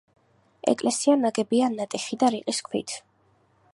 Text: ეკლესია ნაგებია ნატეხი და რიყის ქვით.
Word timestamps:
ეკლესია 0.71 1.17
ნაგებია 1.25 1.69
ნატეხი 1.75 2.19
და 2.25 2.31
რიყის 2.37 2.63
ქვით. 2.71 2.97